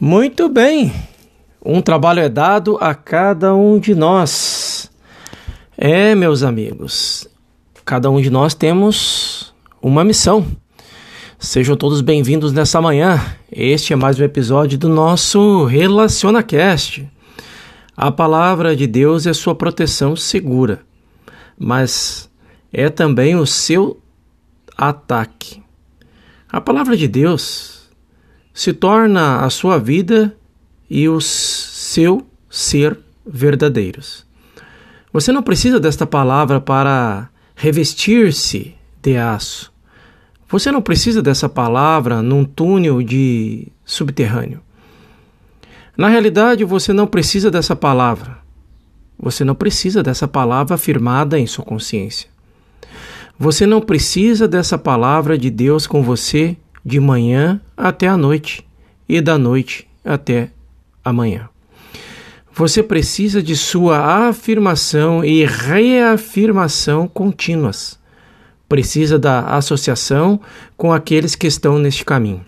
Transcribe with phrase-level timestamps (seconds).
[0.00, 0.92] Muito bem.
[1.64, 4.88] Um trabalho é dado a cada um de nós.
[5.76, 7.26] É, meus amigos,
[7.84, 10.46] cada um de nós temos uma missão.
[11.36, 13.20] Sejam todos bem-vindos nessa manhã.
[13.50, 17.10] Este é mais um episódio do nosso RelacionaCast.
[17.96, 20.78] A palavra de Deus é sua proteção segura,
[21.58, 22.30] mas
[22.72, 24.00] é também o seu
[24.76, 25.60] ataque.
[26.48, 27.77] A palavra de Deus
[28.52, 30.36] se torna a sua vida
[30.88, 34.26] e o seu ser verdadeiros.
[35.12, 39.72] Você não precisa desta palavra para revestir-se de aço.
[40.48, 44.60] Você não precisa dessa palavra num túnel de subterrâneo.
[45.96, 48.38] Na realidade, você não precisa dessa palavra.
[49.18, 52.28] Você não precisa dessa palavra afirmada em sua consciência.
[53.38, 58.66] Você não precisa dessa palavra de Deus com você de manhã até a noite
[59.08, 60.50] e da noite até
[61.04, 61.48] amanhã.
[62.52, 67.96] Você precisa de sua afirmação e reafirmação contínuas.
[68.68, 70.40] Precisa da associação
[70.76, 72.44] com aqueles que estão neste caminho.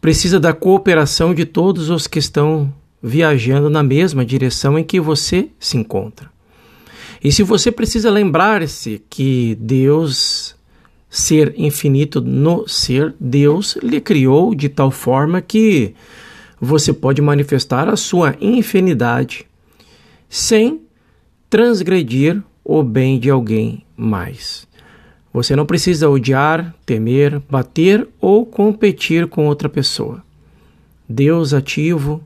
[0.00, 5.48] Precisa da cooperação de todos os que estão viajando na mesma direção em que você
[5.58, 6.30] se encontra.
[7.22, 10.45] E se você precisa lembrar-se que Deus
[11.08, 15.94] ser infinito no ser, Deus lhe criou de tal forma que
[16.60, 19.46] você pode manifestar a sua infinidade
[20.28, 20.82] sem
[21.48, 24.66] transgredir o bem de alguém mais.
[25.32, 30.24] Você não precisa odiar, temer, bater ou competir com outra pessoa.
[31.08, 32.22] Deus ativo,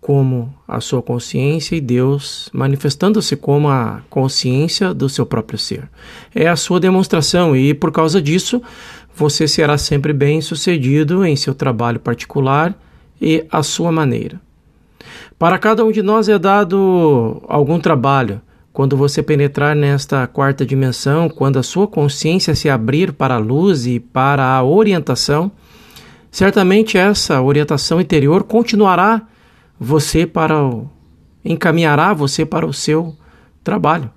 [0.00, 5.88] como a sua consciência e Deus manifestando-se como a consciência do seu próprio ser.
[6.34, 8.62] É a sua demonstração e por causa disso
[9.14, 12.74] você será sempre bem sucedido em seu trabalho particular
[13.20, 14.40] e à sua maneira.
[15.38, 18.40] Para cada um de nós é dado algum trabalho.
[18.72, 23.86] Quando você penetrar nesta quarta dimensão, quando a sua consciência se abrir para a luz
[23.86, 25.50] e para a orientação,
[26.30, 29.22] certamente essa orientação interior continuará
[29.78, 30.88] você para o
[31.44, 33.16] encaminhará você para o seu
[33.62, 34.10] trabalho.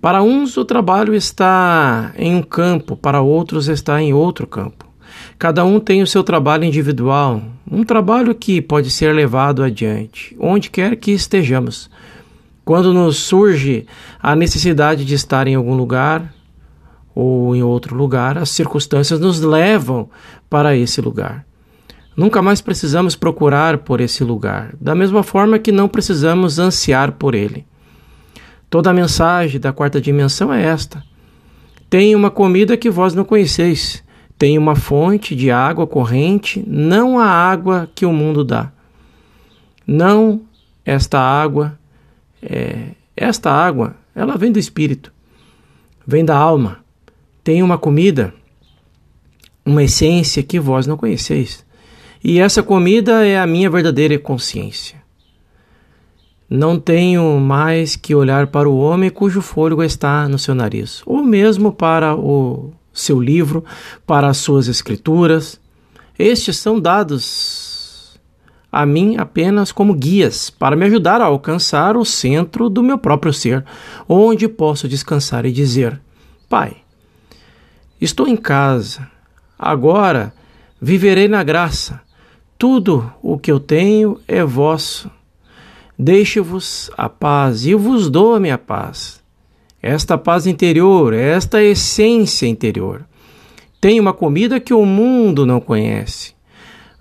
[0.00, 4.86] Para uns o trabalho está em um campo, para outros está em outro campo.
[5.38, 10.70] Cada um tem o seu trabalho individual, um trabalho que pode ser levado adiante, onde
[10.70, 11.90] quer que estejamos.
[12.64, 13.86] Quando nos surge
[14.20, 16.32] a necessidade de estar em algum lugar
[17.14, 20.08] ou em outro lugar, as circunstâncias nos levam
[20.48, 21.47] para esse lugar.
[22.18, 27.32] Nunca mais precisamos procurar por esse lugar, da mesma forma que não precisamos ansiar por
[27.32, 27.64] ele.
[28.68, 31.00] Toda a mensagem da quarta dimensão é esta:
[31.88, 34.02] Tem uma comida que vós não conheceis,
[34.36, 38.72] tem uma fonte de água corrente, não a água que o mundo dá.
[39.86, 40.40] Não
[40.84, 41.78] esta água,
[42.42, 45.12] é, esta água, ela vem do espírito,
[46.04, 46.78] vem da alma.
[47.44, 48.34] Tem uma comida,
[49.64, 51.67] uma essência que vós não conheceis.
[52.22, 54.98] E essa comida é a minha verdadeira consciência.
[56.50, 61.22] Não tenho mais que olhar para o homem cujo fôlego está no seu nariz, ou
[61.22, 63.64] mesmo para o seu livro,
[64.06, 65.60] para as suas escrituras.
[66.18, 68.18] Estes são dados
[68.72, 73.32] a mim apenas como guias para me ajudar a alcançar o centro do meu próprio
[73.32, 73.64] ser,
[74.08, 76.00] onde posso descansar e dizer:
[76.48, 76.78] Pai,
[78.00, 79.06] estou em casa,
[79.58, 80.32] agora
[80.80, 82.07] viverei na graça
[82.58, 85.08] tudo o que eu tenho é vosso.
[85.96, 89.22] Deixo-vos a paz e vos dou a minha paz.
[89.80, 93.06] Esta paz interior, esta essência interior.
[93.80, 96.34] Tenho uma comida que o mundo não conhece.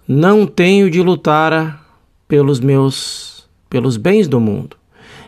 [0.07, 1.83] Não tenho de lutar
[2.27, 3.35] pelos meus
[3.69, 4.77] pelos bens do mundo,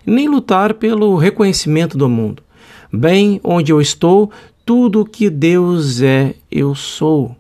[0.06, 2.42] nem lutar pelo reconhecimento do mundo.
[2.92, 4.32] Bem onde eu estou,
[4.66, 7.36] tudo que Deus é, eu sou.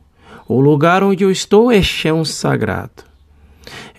[0.49, 3.03] O lugar onde eu estou é chão sagrado.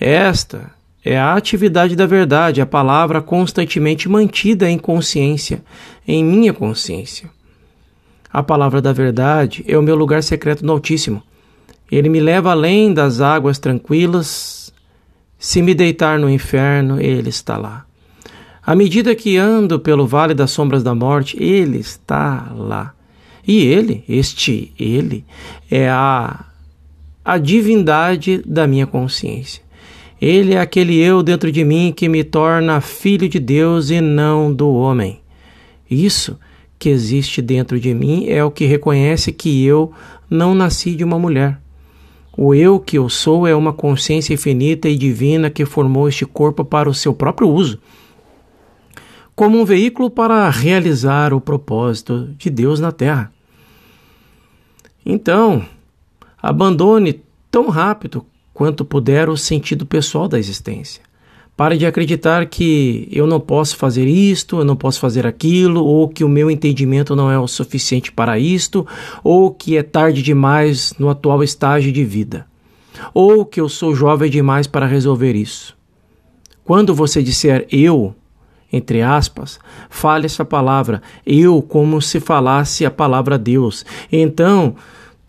[0.01, 0.73] Esta
[1.05, 5.63] é a atividade da verdade, a palavra constantemente mantida em consciência,
[6.09, 7.31] em minha consciência.
[8.33, 11.23] A palavra da verdade é o meu lugar secreto no Altíssimo.
[11.89, 14.73] Ele me leva além das águas tranquilas.
[15.39, 17.87] Se me deitar no inferno, ele está lá.
[18.61, 22.93] À medida que ando pelo vale das sombras da morte, ele está lá.
[23.47, 25.25] E ele, este ele,
[25.71, 26.45] é a,
[27.25, 29.63] a divindade da minha consciência.
[30.21, 34.53] Ele é aquele eu dentro de mim que me torna filho de Deus e não
[34.53, 35.21] do homem.
[35.91, 36.39] Isso
[36.79, 39.93] que existe dentro de mim é o que reconhece que eu
[40.29, 41.61] não nasci de uma mulher.
[42.37, 46.65] O eu que eu sou é uma consciência infinita e divina que formou este corpo
[46.65, 47.81] para o seu próprio uso,
[49.35, 53.33] como um veículo para realizar o propósito de Deus na Terra.
[55.05, 55.65] Então,
[56.43, 61.03] abandone tão rápido quanto puder o sentido pessoal da existência.
[61.57, 66.09] Pare de acreditar que eu não posso fazer isto, eu não posso fazer aquilo, ou
[66.09, 68.87] que o meu entendimento não é o suficiente para isto,
[69.23, 72.47] ou que é tarde demais no atual estágio de vida,
[73.13, 75.77] ou que eu sou jovem demais para resolver isso.
[76.65, 78.15] Quando você disser eu,
[78.73, 79.59] entre aspas,
[79.91, 83.85] fale essa palavra eu como se falasse a palavra Deus.
[84.11, 84.77] Então,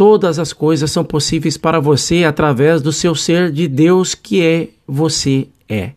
[0.02, 4.70] todas as coisas são possíveis para você através do seu ser de Deus que é
[4.88, 5.92] você é.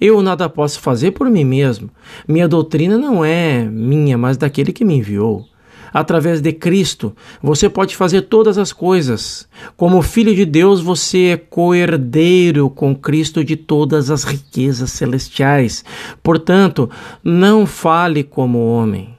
[0.00, 1.88] Eu nada posso fazer por mim mesmo.
[2.26, 5.46] Minha doutrina não é minha, mas daquele que me enviou.
[5.94, 9.48] Através de Cristo, você pode fazer todas as coisas.
[9.76, 15.84] Como filho de Deus, você é coerdeiro com Cristo de todas as riquezas celestiais.
[16.20, 16.90] Portanto,
[17.22, 19.16] não fale como homem.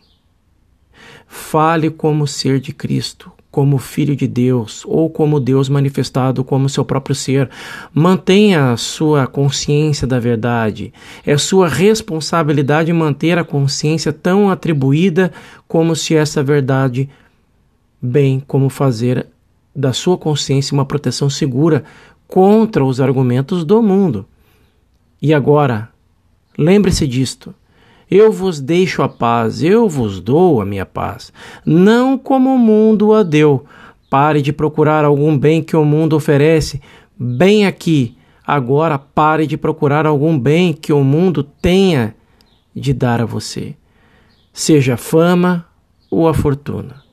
[1.25, 6.85] Fale como ser de Cristo como filho de Deus ou como Deus manifestado como seu
[6.85, 7.49] próprio ser.
[7.91, 10.93] Mantenha a sua consciência da verdade.
[11.25, 15.31] É sua responsabilidade manter a consciência tão atribuída
[15.67, 17.09] como se essa verdade,
[17.99, 19.25] bem como fazer
[19.75, 21.83] da sua consciência uma proteção segura
[22.27, 24.23] contra os argumentos do mundo.
[25.19, 25.89] E agora,
[26.55, 27.55] lembre-se disto.
[28.09, 31.33] Eu vos deixo a paz, eu vos dou a minha paz.
[31.65, 33.65] Não como o mundo a deu.
[34.09, 36.81] Pare de procurar algum bem que o mundo oferece.
[37.19, 38.15] Bem aqui,
[38.45, 42.15] agora pare de procurar algum bem que o mundo tenha
[42.73, 43.75] de dar a você.
[44.53, 45.65] Seja a fama
[46.09, 47.03] ou a fortuna.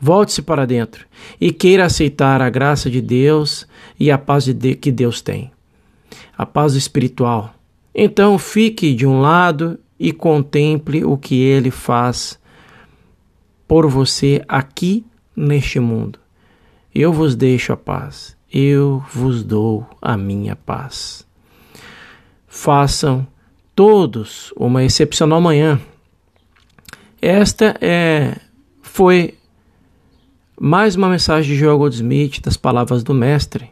[0.00, 1.06] Volte-se para dentro
[1.38, 3.66] e queira aceitar a graça de Deus
[3.98, 5.52] e a paz de que Deus tem.
[6.38, 7.54] A paz espiritual.
[7.94, 12.40] Então fique de um lado e contemple o que ele faz
[13.68, 15.04] por você aqui
[15.36, 16.18] neste mundo.
[16.94, 21.26] Eu vos deixo a paz, eu vos dou a minha paz.
[22.48, 23.26] Façam
[23.76, 25.78] todos uma excepcional manhã.
[27.20, 28.38] Esta é
[28.80, 29.34] foi
[30.58, 33.70] mais uma mensagem de Joel Goldsmith das palavras do mestre.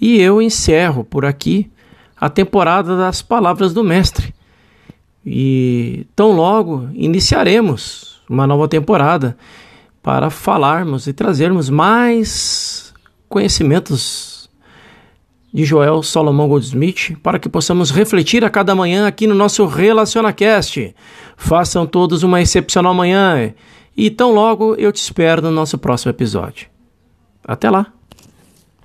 [0.00, 1.70] E eu encerro por aqui
[2.16, 4.37] a temporada das palavras do mestre.
[5.30, 9.36] E tão logo iniciaremos uma nova temporada
[10.02, 12.94] para falarmos e trazermos mais
[13.28, 14.48] conhecimentos
[15.52, 20.94] de Joel Solomon Goldsmith para que possamos refletir a cada manhã aqui no nosso RelacionaCast.
[21.36, 23.52] Façam todos uma excepcional manhã
[23.94, 26.68] e tão logo eu te espero no nosso próximo episódio.
[27.44, 27.97] Até lá!